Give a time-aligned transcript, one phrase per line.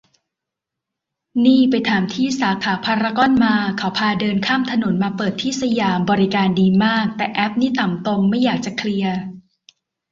[1.45, 9.15] นี่ไปถามที่ สาขาพารากอนมา เขาพาเดินข้ามถนนมาเปิดที่สยาม บริการดีมากแต่แอป นี่ต่ำตมไม่อยากจะเคลียร์